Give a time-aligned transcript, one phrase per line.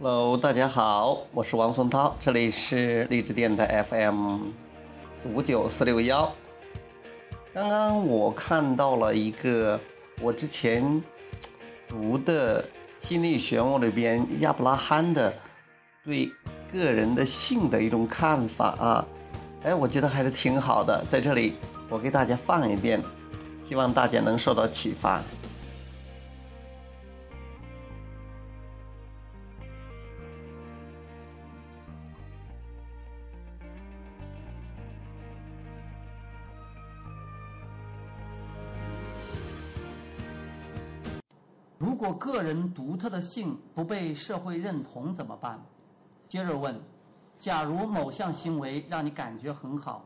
[0.00, 4.50] Hello，大家好，我是王松涛，这里是励志电台 FM
[5.16, 6.32] 四五九四六幺。
[7.52, 9.80] 刚刚我看到了一个
[10.20, 11.02] 我之前
[11.88, 12.64] 读的
[13.00, 15.34] 心理学物里边亚伯拉罕的
[16.04, 16.30] 对
[16.72, 19.06] 个人的性的一种看法啊，
[19.64, 21.54] 哎，我觉得还是挺好的，在这里
[21.90, 23.02] 我给大家放一遍，
[23.62, 25.22] 希望大家能受到启发。
[41.78, 45.60] 如果个人独特的性不被社会认同怎么办？
[46.28, 46.80] 接着问：
[47.38, 50.04] 假如某项行为让你感觉很好，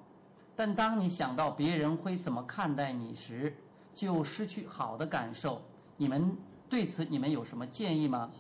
[0.65, 3.53] 但当你想到别人会怎么看待你时，
[3.93, 5.61] 就失去好的感受。
[5.97, 6.37] 你们
[6.71, 8.31] 对此你们有什么建议吗？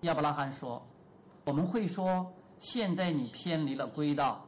[0.00, 0.84] 亚伯拉罕说：
[1.44, 2.26] 我们会说，
[2.58, 4.44] 现在你偏离了轨道，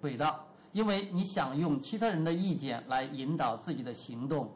[0.00, 4.50] 轨道，因为你想用其他人的意见来引导自己的行动。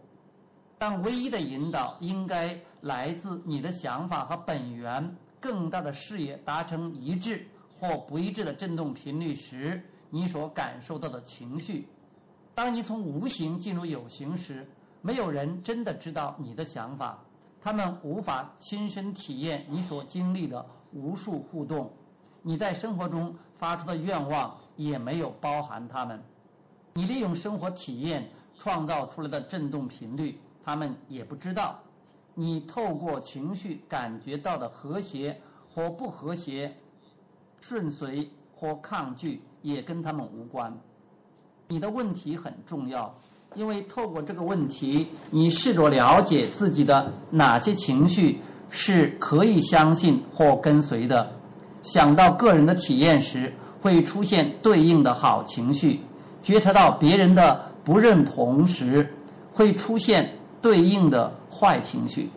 [0.77, 7.47] 但唯一的引导应该来自你的想法和本源更大的视野达成一致
[7.79, 9.81] 或不一致的振动频率时，
[10.11, 11.89] 你所感受到的情绪。
[12.55, 14.69] 当你从无形进入有形时，
[15.01, 17.19] 没有人真的知道你的想法，
[17.61, 21.91] 他们无法亲身体验你所经历的无数互动。
[22.43, 26.23] 你在生活中发出的愿望也没有包含他们。
[26.93, 30.39] 你利用生活体验创造出来的振动频率。
[30.63, 31.81] 他们也不知道，
[32.35, 35.41] 你透过情绪感觉到的和谐
[35.73, 36.77] 或不和谐、
[37.61, 40.79] 顺遂或抗拒，也跟他们无关。
[41.69, 43.15] 你的问题很重要，
[43.55, 51.33] 因为透过这个问题，你试着了解自己的哪些情绪是可以相信或跟随的。
[51.83, 56.01] 想到个人的体验时，会出现对应的好情绪；
[56.43, 59.15] 觉察到别人的不认同时，
[59.53, 60.37] 会出现。
[60.63, 62.29] 对应的坏情绪，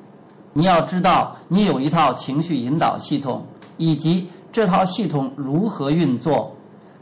[0.54, 6.56] 你要知道，你有一套情绪引导系统，以及这套系统如何运作。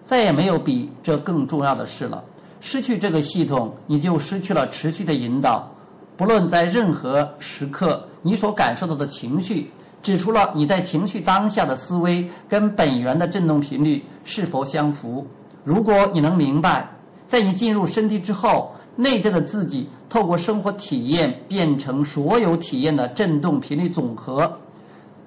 [0.06, 2.24] 再也没有比这更重要的事了。
[2.60, 5.72] 失去这个系统，你就失去了持续的引导。
[6.18, 15.28] 不论在任何时刻，你所感受到的情绪，指出了你在情绪当下的思维跟本源的振动频率是否相符。
[15.64, 16.92] 如果你能明白，
[17.28, 18.72] 在你进入身体之后。
[18.98, 24.60] 内在的自己透过生活体验变成所有体验的振动频率总和，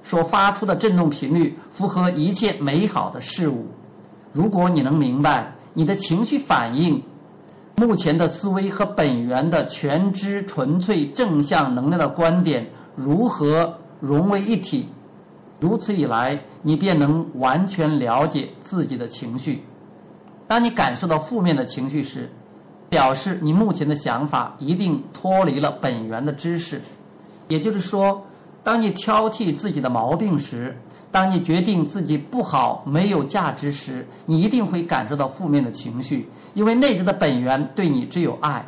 [0.02, 3.64] 所发出的振动频率符合一切美好的事物。
[4.34, 7.04] 如果你能明白你的情绪反应、
[7.76, 14.88] 目前的思维和本源的全知纯粹正向能量的观点如何融为一体，
[15.60, 19.62] 如此以来，你便能完全了解自己的情绪。
[20.48, 22.32] 当你感受到负面的情绪时，
[22.88, 26.82] 表示你目前的想法一定脱离了本源的知识，
[27.46, 28.26] 也就是说，
[28.64, 30.76] 当你挑剔自己的毛病时，
[31.14, 38.66] 当你决定自己不好、没有价值时，你一定会感受到负面的情绪，因为内在的本源对你只有爱。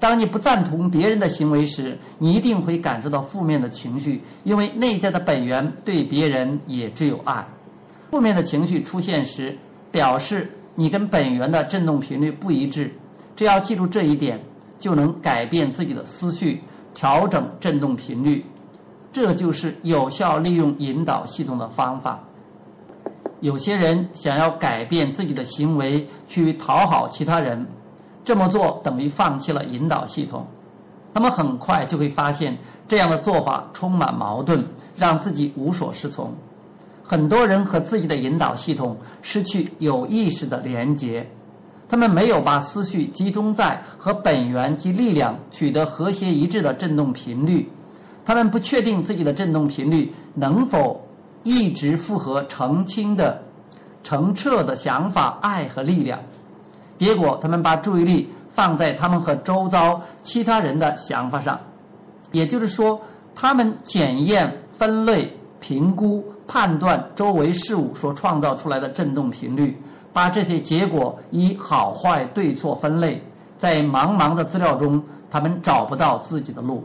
[0.00, 7.46] 当你不赞同别人的行为时，你一定会感受到负面的情绪，因为内在的本源对别人也只有爱。
[8.10, 9.58] 负面的情绪出现时，
[9.92, 12.94] 表示你跟本源的振动频率不一致。
[13.36, 14.40] 只要记住这一点，
[14.78, 16.62] 就能改变自己的思绪，
[16.94, 18.42] 调整振动频率。
[19.14, 22.24] 这就是有效利用引导系统的方法。
[23.38, 27.68] 有些人想要改变自己的行为，去讨好其他人，
[28.24, 30.48] 这么做等于放弃了引导系统。
[31.12, 32.58] 那么很快就会发现，
[32.88, 34.66] 这样的做法充满矛盾，
[34.96, 36.34] 让自己无所适从。
[37.04, 41.30] 很多人和自己的引导系统失去有意识的连结。
[41.88, 47.70] 他们没有把思绪集中在和本源及力量取得和谐一致的振动频率，
[48.24, 51.06] 他们不确定自己的振动频率能否
[51.42, 53.42] 一直符合澄清的、
[54.02, 56.18] 澄澈的想法、爱和力量。
[56.96, 61.58] 结果，他们把注意力放在他们和周遭其他人的想法上，
[62.32, 63.00] 也就是说，
[63.34, 69.76] 他们检验、分类、评估、判断周围事物所创造出来的振动频率。
[70.12, 73.20] 把这些结果以好坏对错分类，
[73.58, 76.84] 在茫茫的资料中，他们找不到自己的路。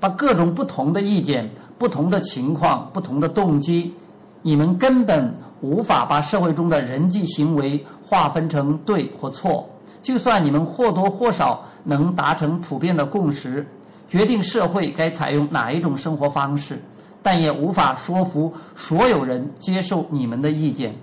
[0.00, 3.94] 把各种不同的意见、不同的情况、不同的动机，
[4.42, 9.68] 你们根本无法把社会中的人际行为划分成对或错。
[10.00, 13.68] 就算你们或多或少能达成普遍的共识，
[14.08, 16.82] 决定社会该采用哪一种生活方式，
[17.22, 20.96] 但也无法说服所有人接受你们的意见。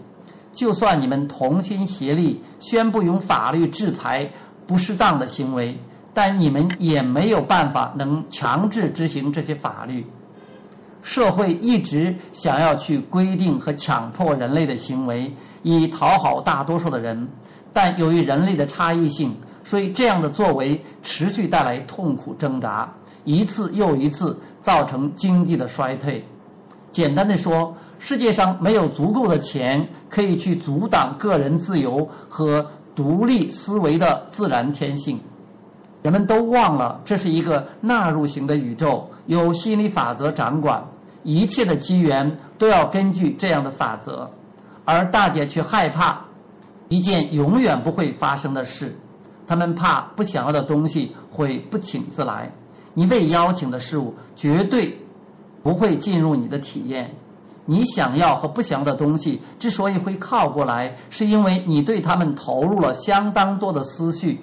[0.52, 4.32] 就算你们同心协力宣布用法律制裁
[4.66, 5.80] 不适当的行为，
[6.18, 10.08] 但你们也没有办法能强制执行这些法律。
[11.04, 17.30] 社会一直想要去规定和强迫人类的行为，以讨好大多数的人。
[17.72, 26.26] 但由于人类的差异性，所以这样的作为持续带来痛苦挣扎，一次又一次造成经济的衰退。
[26.92, 35.20] 简单的说，世界上没有足够的钱可以去阻挡个人自由和独立思维的自然天性。
[36.08, 40.82] 人们都忘了这是一个纳入型的宇宙，由心理法则掌管，
[41.22, 44.32] 一切的机缘都要根据这样的法则，
[44.86, 46.22] 而大家却害怕。
[46.88, 48.98] 一件永远不会发生的事，
[49.46, 52.54] 他们怕不想要的东西会不请自来。
[52.94, 55.06] 你被邀请的事物绝对
[55.62, 57.16] 不会进入你的体验。
[57.66, 64.40] 你想要和不想要的东西之所以会靠过来，是因为你对他们投入了相当多的思绪。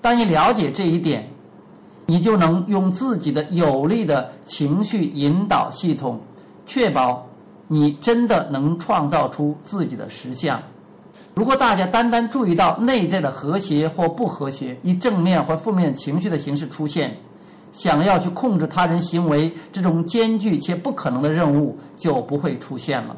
[0.00, 1.30] 当你了解这一点，
[2.06, 6.20] 你就能用自己的有力的情绪引导系统，
[6.66, 7.26] 确保
[7.66, 10.62] 你真的能创造出自己的实相。
[11.34, 17.18] 如果大家单单注意到内在的和谐或不和谐，以正面或负面情绪的形式出现，
[17.70, 23.16] 想要去控制他人行为这种艰巨且不可能的任务就不会出现了。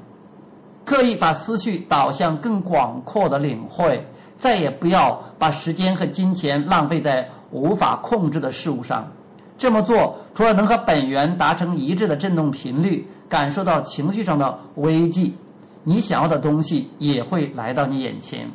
[0.85, 4.07] 刻意把思绪导向更广阔的领会，
[4.41, 9.13] 再也不要把时间和金钱浪费在无法控制的事物上。
[9.59, 15.37] 这么做除了能和本源达成一致的振动频率，感受到情绪上的危机。
[15.85, 18.51] 你想要的东西也会来到你眼前。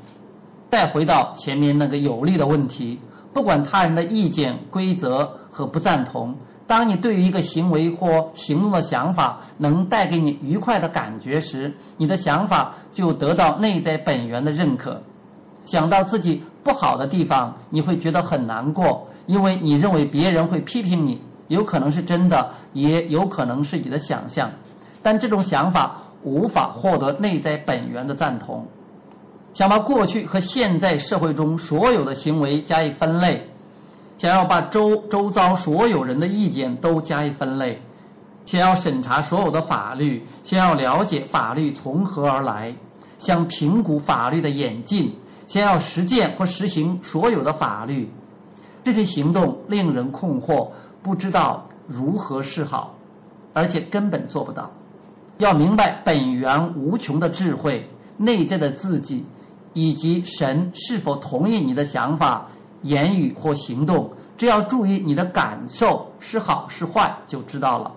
[0.71, 2.99] 再回到前面那个有利的问题，
[3.33, 6.35] 不管他人的意见、规则和不赞同，
[6.65, 15.03] 当你对于一个行为或行动的想法能带给你愉快的感觉时，你的想法就得到内在本源的认可。
[15.65, 24.51] 想到自己不好的地方，你会觉得很难过，因为你认为别人会批评你，有可能是真的，也有可能是你的想象。
[25.01, 26.01] 但这种想法。
[26.23, 28.65] 无法获得内在本源的赞同，
[29.53, 33.47] 想把过去和现在社会中所有的行为加以分类，
[34.17, 37.79] 想要把周周遭所有人的意见都加以分类，
[38.47, 42.73] 想要审查所有的法律，想要了解法律从何而来，
[43.19, 45.13] 想评估法律的演进，
[45.47, 48.11] 先要实践或实行所有的法律，
[48.83, 50.69] 这些行动令人困惑，
[51.01, 52.95] 不知道如何是好，
[53.53, 54.71] 而且根本做不到。
[55.37, 59.25] 要明白本源无穷的智慧、内在的自己，
[59.73, 62.47] 以及神是否同意你的想法、
[62.81, 67.91] 言语或行动，只要注意你的感受是好是坏就知道了。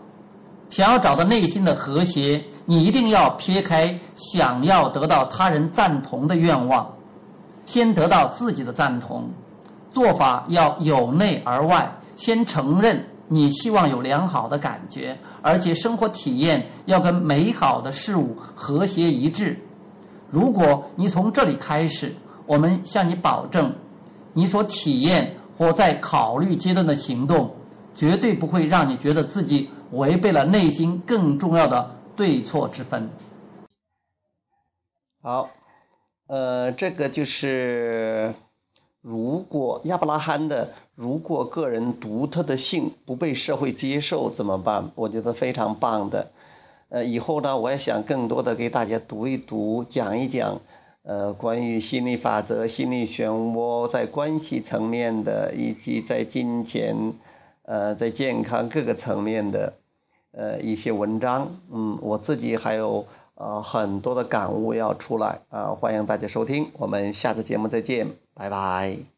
[0.68, 6.92] 想要找到内心的和谐，你一定要撇开想要得到他人赞同的愿望，
[7.68, 9.28] 先得到自己的赞同。
[9.92, 13.04] 做法要由内而外，先承认。
[13.30, 19.58] 你希望有良好的感觉，而且生活体验要跟美好的事物和谐一致。
[20.30, 22.16] 如果你从这里开始，
[22.46, 23.74] 我们向你保证，
[24.32, 27.54] 你所体验或在考虑阶段的行动，
[27.94, 33.10] 绝对不会让你觉得自己违背了内心更重要的对错之分。
[35.22, 35.50] 好，
[36.28, 38.34] 呃，这个就是
[39.00, 40.68] 如果亚伯拉罕的。
[41.00, 44.90] 如果个人独特的性不被社会接受怎么办？
[44.96, 46.32] 我觉得非常棒的。
[46.88, 50.60] 呃，以后呢，我也想更多的给大家读一读、讲一讲，
[51.04, 57.12] 呃，关于心理法则、心理漩涡在关系层面的，以及在金钱、
[57.62, 59.74] 呃，在健康各个层面的，
[60.32, 61.60] 呃，一些文章。
[61.70, 63.06] 嗯，我自己还有
[63.38, 66.70] 啊很多的感悟要出来啊，欢迎大家收听。
[66.74, 69.17] 我们下次节目再见，拜拜。